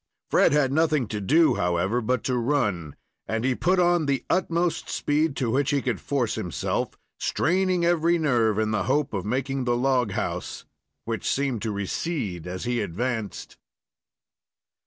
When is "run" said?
2.35-2.95